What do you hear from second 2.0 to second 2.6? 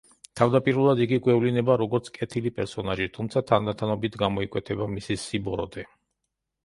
კეთილი